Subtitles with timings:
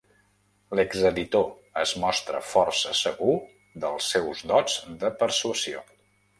[0.77, 1.45] L'exeditor
[1.83, 3.37] es mostra força segur
[3.87, 5.89] dels seus dots de persuasió.